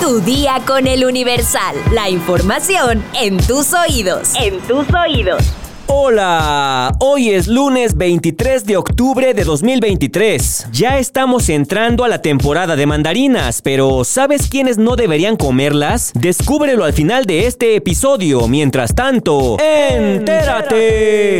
[0.00, 1.76] Tu día con el Universal.
[1.92, 4.32] La información en tus oídos.
[4.34, 5.42] En tus oídos.
[5.86, 10.68] Hola, hoy es lunes 23 de octubre de 2023.
[10.72, 16.12] Ya estamos entrando a la temporada de mandarinas, pero ¿sabes quiénes no deberían comerlas?
[16.14, 18.48] Descúbrelo al final de este episodio.
[18.48, 21.33] Mientras tanto, entérate.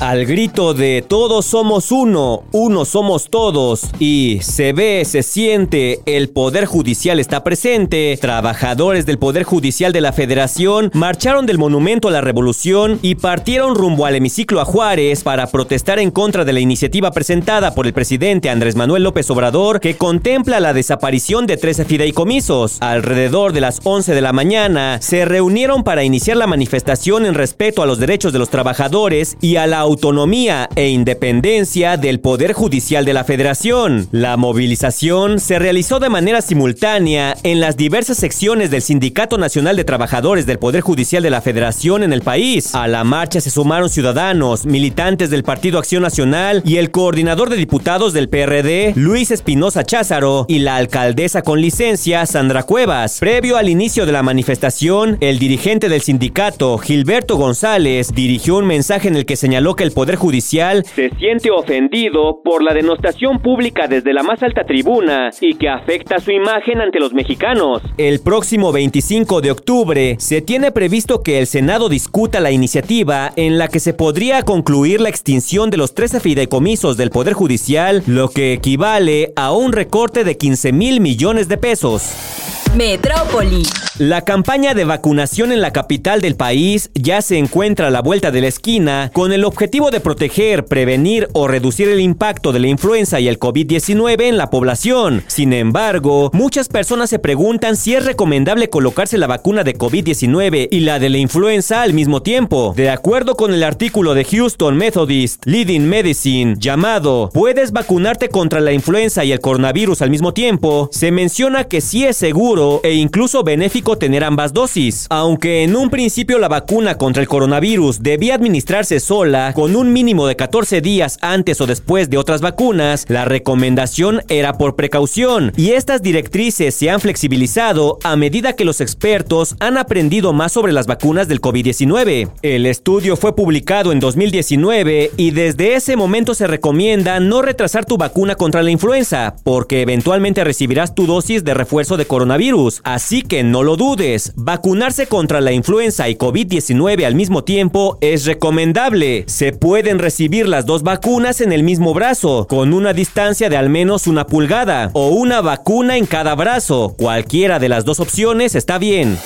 [0.00, 6.28] Al grito de todos somos uno, uno somos todos y se ve, se siente, el
[6.28, 12.12] Poder Judicial está presente, trabajadores del Poder Judicial de la Federación marcharon del Monumento a
[12.12, 16.60] la Revolución y partieron rumbo al hemiciclo a Juárez para protestar en contra de la
[16.60, 21.84] iniciativa presentada por el presidente Andrés Manuel López Obrador que contempla la desaparición de 13
[21.86, 22.76] fideicomisos.
[22.80, 27.82] Alrededor de las 11 de la mañana se reunieron para iniciar la manifestación en respeto
[27.82, 33.06] a los derechos de los trabajadores y a la autonomía e independencia del Poder Judicial
[33.06, 34.06] de la Federación.
[34.12, 39.84] La movilización se realizó de manera simultánea en las diversas secciones del Sindicato Nacional de
[39.84, 42.74] Trabajadores del Poder Judicial de la Federación en el país.
[42.74, 47.56] A la marcha se sumaron ciudadanos, militantes del Partido Acción Nacional y el coordinador de
[47.56, 53.20] diputados del PRD, Luis Espinosa Cházaro, y la alcaldesa con licencia, Sandra Cuevas.
[53.20, 59.08] Previo al inicio de la manifestación, el dirigente del sindicato, Gilberto González, dirigió un mensaje
[59.08, 63.86] en el que señaló que el Poder Judicial se siente ofendido por la denostación pública
[63.86, 67.80] desde la más alta tribuna y que afecta su imagen ante los mexicanos.
[67.96, 73.56] El próximo 25 de octubre se tiene previsto que el Senado discuta la iniciativa en
[73.56, 78.30] la que se podría concluir la extinción de los 13 fideicomisos del Poder Judicial, lo
[78.30, 82.47] que equivale a un recorte de 15 mil millones de pesos.
[82.78, 83.64] Metrópoli.
[83.98, 88.30] La campaña de vacunación en la capital del país ya se encuentra a la vuelta
[88.30, 92.68] de la esquina con el objetivo de proteger, prevenir o reducir el impacto de la
[92.68, 95.24] influenza y el COVID-19 en la población.
[95.26, 100.80] Sin embargo, muchas personas se preguntan si es recomendable colocarse la vacuna de COVID-19 y
[100.80, 102.74] la de la influenza al mismo tiempo.
[102.76, 108.70] De acuerdo con el artículo de Houston Methodist Leading Medicine llamado ¿Puedes vacunarte contra la
[108.70, 110.88] influenza y el coronavirus al mismo tiempo?
[110.92, 115.06] Se menciona que sí es seguro e incluso benéfico tener ambas dosis.
[115.10, 120.26] Aunque en un principio la vacuna contra el coronavirus debía administrarse sola, con un mínimo
[120.26, 125.70] de 14 días antes o después de otras vacunas, la recomendación era por precaución y
[125.70, 130.86] estas directrices se han flexibilizado a medida que los expertos han aprendido más sobre las
[130.86, 132.30] vacunas del COVID-19.
[132.42, 137.96] El estudio fue publicado en 2019 y desde ese momento se recomienda no retrasar tu
[137.96, 142.47] vacuna contra la influenza, porque eventualmente recibirás tu dosis de refuerzo de coronavirus,
[142.82, 148.24] así que no lo dudes, vacunarse contra la influenza y COVID-19 al mismo tiempo es
[148.24, 149.24] recomendable.
[149.26, 153.68] Se pueden recibir las dos vacunas en el mismo brazo, con una distancia de al
[153.68, 156.94] menos una pulgada, o una vacuna en cada brazo.
[156.98, 159.18] Cualquiera de las dos opciones está bien.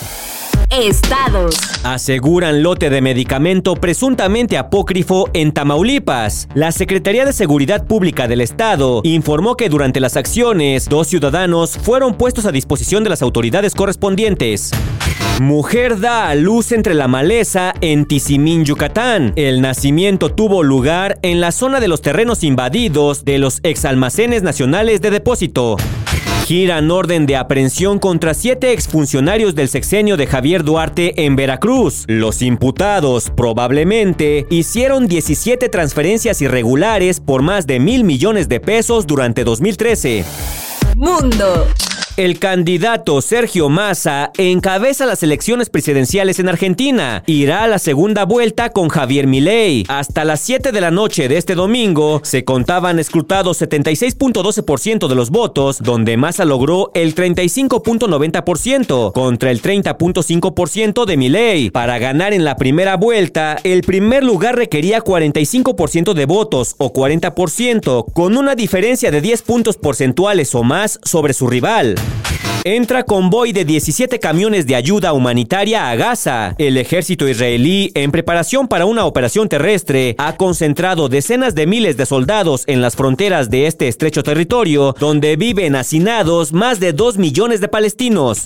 [0.73, 1.55] Estados.
[1.85, 6.49] Aseguran lote de medicamento presuntamente apócrifo en Tamaulipas.
[6.55, 12.15] La Secretaría de Seguridad Pública del Estado informó que durante las acciones, dos ciudadanos fueron
[12.15, 14.71] puestos a disposición de las autoridades correspondientes.
[15.41, 19.35] Mujer da a luz entre la maleza en Tizimín, Yucatán.
[19.37, 25.03] El nacimiento tuvo lugar en la zona de los terrenos invadidos de los exalmacenes nacionales
[25.03, 25.77] de depósito.
[26.45, 32.05] Giran orden de aprehensión contra siete exfuncionarios del sexenio de Javier Duarte en Veracruz.
[32.09, 39.45] Los imputados probablemente hicieron 17 transferencias irregulares por más de mil millones de pesos durante
[39.45, 40.25] 2013.
[40.97, 41.67] Mundo.
[42.19, 47.23] El candidato Sergio Massa encabeza las elecciones presidenciales en Argentina.
[47.27, 49.87] Irá a la segunda vuelta con Javier Milei.
[49.89, 55.31] Hasta las 7 de la noche de este domingo se contaban escrutados 76.12% de los
[55.31, 61.71] votos, donde Massa logró el 35.90% contra el 30.5% de Milei.
[61.71, 68.13] Para ganar en la primera vuelta, el primer lugar requería 45% de votos o 40%,
[68.13, 72.02] con una diferencia de 10 puntos porcentuales o más sobre su rival.
[72.65, 76.55] Entra convoy de 17 camiones de ayuda humanitaria a Gaza.
[76.59, 82.07] El ejército israelí, en preparación para una operación terrestre, ha concentrado decenas de miles de
[82.07, 87.61] soldados en las fronteras de este estrecho territorio, donde viven hacinados más de 2 millones
[87.61, 88.45] de palestinos.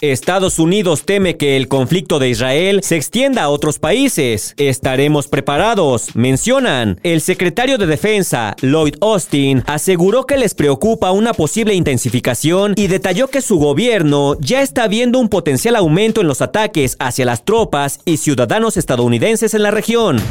[0.00, 4.54] Estados Unidos teme que el conflicto de Israel se extienda a otros países.
[4.56, 7.00] Estaremos preparados, mencionan.
[7.02, 13.26] El secretario de Defensa, Lloyd Austin, aseguró que les preocupa una posible intensificación y detalló
[13.26, 17.98] que su gobierno ya está viendo un potencial aumento en los ataques hacia las tropas
[18.04, 20.22] y ciudadanos estadounidenses en la región.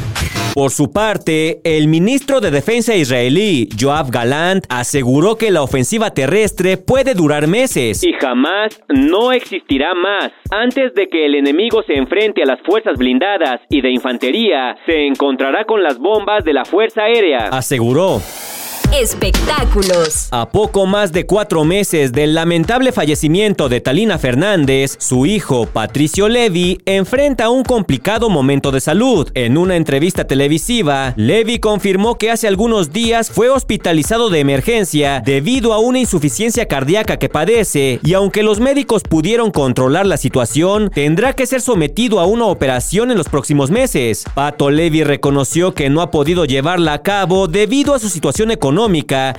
[0.54, 6.76] Por su parte, el ministro de Defensa israelí, Joab Galant, aseguró que la ofensiva terrestre
[6.78, 10.30] puede durar meses y jamás no existirá más.
[10.50, 15.06] Antes de que el enemigo se enfrente a las fuerzas blindadas y de infantería, se
[15.06, 18.20] encontrará con las bombas de la Fuerza Aérea, aseguró.
[18.94, 20.28] Espectáculos.
[20.30, 26.26] A poco más de cuatro meses del lamentable fallecimiento de Talina Fernández, su hijo Patricio
[26.26, 29.30] Levy enfrenta un complicado momento de salud.
[29.34, 35.74] En una entrevista televisiva, Levy confirmó que hace algunos días fue hospitalizado de emergencia debido
[35.74, 41.34] a una insuficiencia cardíaca que padece y aunque los médicos pudieron controlar la situación, tendrá
[41.34, 44.24] que ser sometido a una operación en los próximos meses.
[44.34, 48.77] Pato Levy reconoció que no ha podido llevarla a cabo debido a su situación económica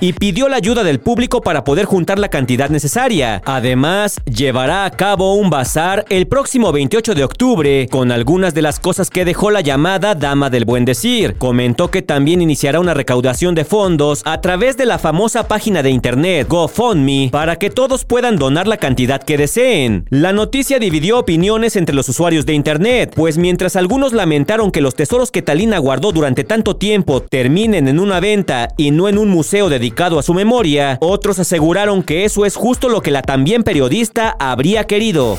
[0.00, 3.40] y pidió la ayuda del público para poder juntar la cantidad necesaria.
[3.46, 8.78] Además, llevará a cabo un bazar el próximo 28 de octubre con algunas de las
[8.78, 11.36] cosas que dejó la llamada Dama del Buen Decir.
[11.38, 15.90] Comentó que también iniciará una recaudación de fondos a través de la famosa página de
[15.90, 20.04] internet GoFundMe para que todos puedan donar la cantidad que deseen.
[20.10, 24.94] La noticia dividió opiniones entre los usuarios de internet, pues mientras algunos lamentaron que los
[24.94, 29.29] tesoros que Talina guardó durante tanto tiempo terminen en una venta y no en un
[29.30, 33.62] museo dedicado a su memoria, otros aseguraron que eso es justo lo que la también
[33.62, 35.38] periodista habría querido.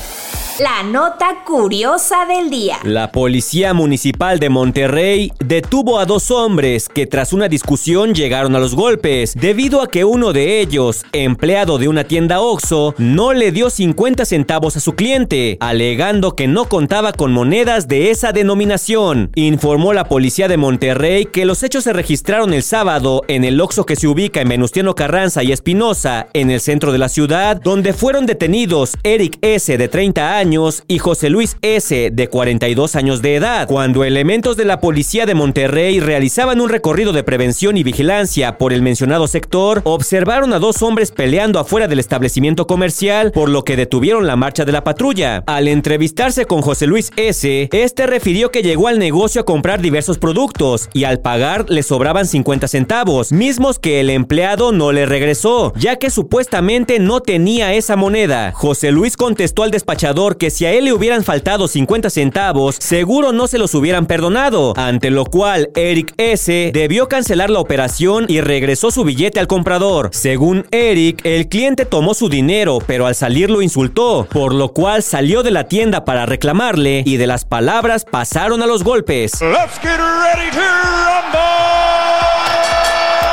[0.60, 2.76] La nota curiosa del día.
[2.84, 8.58] La Policía Municipal de Monterrey detuvo a dos hombres que tras una discusión llegaron a
[8.58, 13.50] los golpes, debido a que uno de ellos, empleado de una tienda Oxxo, no le
[13.50, 19.30] dio 50 centavos a su cliente, alegando que no contaba con monedas de esa denominación.
[19.34, 23.96] Informó la Policía de Monterrey que los hechos se registraron el sábado en el Que
[23.96, 28.26] se ubica en Venustiano Carranza y Espinosa, en el centro de la ciudad, donde fueron
[28.26, 29.76] detenidos Eric S.
[29.76, 34.64] de 30 años y José Luis S., de 42 años de edad, cuando elementos de
[34.64, 39.80] la policía de Monterrey realizaban un recorrido de prevención y vigilancia por el mencionado sector,
[39.84, 44.64] observaron a dos hombres peleando afuera del establecimiento comercial, por lo que detuvieron la marcha
[44.64, 45.44] de la patrulla.
[45.46, 50.18] Al entrevistarse con José Luis S., este refirió que llegó al negocio a comprar diversos
[50.18, 55.72] productos y al pagar le sobraban 50 centavos, mismos que el empleado no le regresó,
[55.76, 58.52] ya que supuestamente no tenía esa moneda.
[58.52, 63.32] José Luis contestó al despachador que si a él le hubieran faltado 50 centavos, seguro
[63.32, 66.70] no se los hubieran perdonado, ante lo cual Eric S.
[66.72, 70.10] debió cancelar la operación y regresó su billete al comprador.
[70.12, 75.02] Según Eric, el cliente tomó su dinero, pero al salir lo insultó, por lo cual
[75.02, 79.32] salió de la tienda para reclamarle y de las palabras pasaron a los golpes.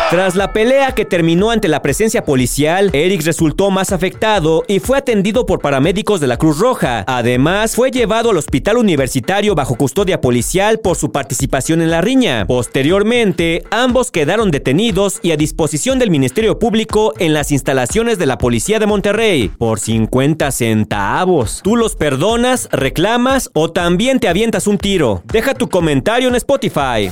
[0.09, 4.97] Tras la pelea que terminó ante la presencia policial, Eric resultó más afectado y fue
[4.97, 7.03] atendido por paramédicos de la Cruz Roja.
[7.05, 12.47] Además, fue llevado al hospital universitario bajo custodia policial por su participación en la riña.
[12.47, 18.39] Posteriormente, ambos quedaron detenidos y a disposición del Ministerio Público en las instalaciones de la
[18.39, 21.61] Policía de Monterrey por 50 centavos.
[21.63, 25.21] ¿Tú los perdonas, reclamas o también te avientas un tiro?
[25.25, 27.11] Deja tu comentario en Spotify.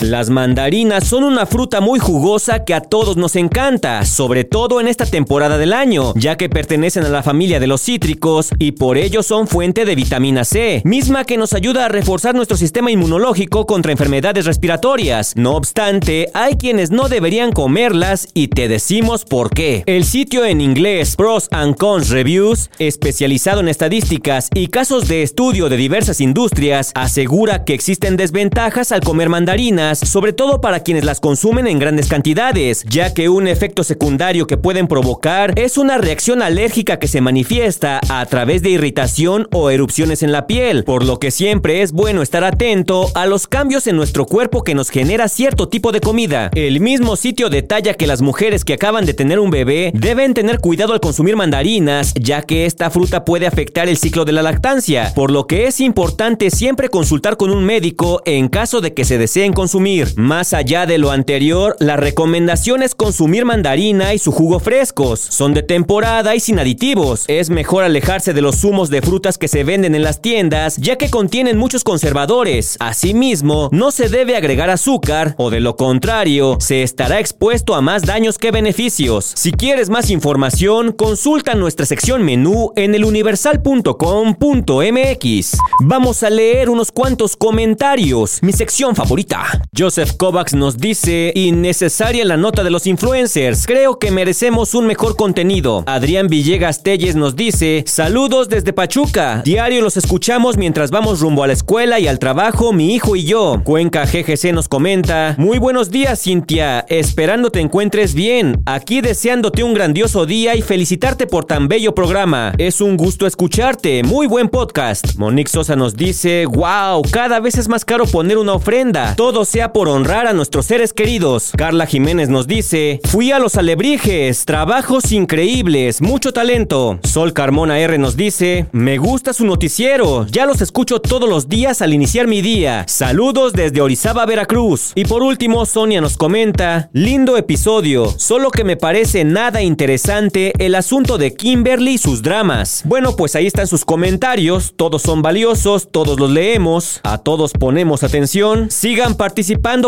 [0.00, 4.88] Las mandarinas son una fruta muy jugosa que a todos nos encanta, sobre todo en
[4.88, 8.98] esta temporada del año, ya que pertenecen a la familia de los cítricos y por
[8.98, 13.66] ello son fuente de vitamina C, misma que nos ayuda a reforzar nuestro sistema inmunológico
[13.66, 15.34] contra enfermedades respiratorias.
[15.36, 19.84] No obstante, hay quienes no deberían comerlas y te decimos por qué.
[19.86, 25.68] El sitio en inglés Pros and Cons Reviews, especializado en estadísticas y casos de estudio
[25.68, 31.20] de diversas industrias, asegura que existen desventajas al comer mandarinas sobre todo para quienes las
[31.20, 36.42] consumen en grandes cantidades, ya que un efecto secundario que pueden provocar es una reacción
[36.42, 41.18] alérgica que se manifiesta a través de irritación o erupciones en la piel, por lo
[41.18, 45.28] que siempre es bueno estar atento a los cambios en nuestro cuerpo que nos genera
[45.28, 46.50] cierto tipo de comida.
[46.54, 50.60] El mismo sitio detalla que las mujeres que acaban de tener un bebé deben tener
[50.60, 55.12] cuidado al consumir mandarinas, ya que esta fruta puede afectar el ciclo de la lactancia,
[55.14, 59.18] por lo que es importante siempre consultar con un médico en caso de que se
[59.18, 60.12] deseen consumir consumir.
[60.16, 65.18] Más allá de lo anterior, la recomendación es consumir mandarina y su jugo frescos.
[65.18, 67.24] Son de temporada y sin aditivos.
[67.26, 70.96] Es mejor alejarse de los zumos de frutas que se venden en las tiendas, ya
[70.96, 72.76] que contienen muchos conservadores.
[72.80, 78.02] Asimismo, no se debe agregar azúcar o de lo contrario, se estará expuesto a más
[78.02, 79.32] daños que beneficios.
[79.36, 85.56] Si quieres más información, consulta nuestra sección menú en eluniversal.com.mx.
[85.80, 89.61] Vamos a leer unos cuantos comentarios, mi sección favorita.
[89.76, 95.16] Joseph Kovacs nos dice, innecesaria la nota de los influencers, creo que merecemos un mejor
[95.16, 95.82] contenido.
[95.86, 101.46] Adrián Villegas Telles nos dice, saludos desde Pachuca, diario los escuchamos mientras vamos rumbo a
[101.46, 103.62] la escuela y al trabajo, mi hijo y yo.
[103.64, 109.74] Cuenca GGC nos comenta, muy buenos días Cintia, esperando te encuentres bien, aquí deseándote un
[109.74, 112.52] grandioso día y felicitarte por tan bello programa.
[112.58, 115.16] Es un gusto escucharte, muy buen podcast.
[115.16, 119.74] Monique Sosa nos dice, wow, cada vez es más caro poner una ofrenda, todo sea
[119.74, 121.52] por honrar a nuestros seres queridos.
[121.58, 126.98] Carla Jiménez nos dice, fui a los alebrijes, trabajos increíbles, mucho talento.
[127.02, 131.82] Sol Carmona R nos dice, me gusta su noticiero, ya los escucho todos los días
[131.82, 132.86] al iniciar mi día.
[132.88, 134.92] Saludos desde Orizaba, Veracruz.
[134.94, 140.74] Y por último, Sonia nos comenta, lindo episodio, solo que me parece nada interesante el
[140.74, 142.80] asunto de Kimberly y sus dramas.
[142.86, 148.02] Bueno, pues ahí están sus comentarios, todos son valiosos, todos los leemos, a todos ponemos
[148.02, 148.70] atención.
[148.70, 149.41] Sigan participando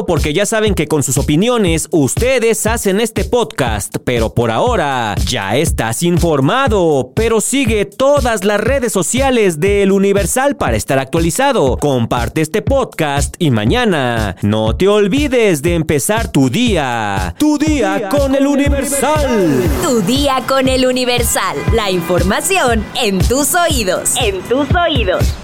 [0.07, 5.57] porque ya saben que con sus opiniones ustedes hacen este podcast, pero por ahora ya
[5.57, 11.77] estás informado, pero sigue todas las redes sociales de El Universal para estar actualizado.
[11.77, 17.35] Comparte este podcast y mañana no te olvides de empezar tu día.
[17.39, 19.63] Tu día, con, El Universal.
[19.83, 21.57] Tu día con El Universal.
[21.73, 24.15] La información en tus oídos.
[24.21, 25.44] En tus oídos.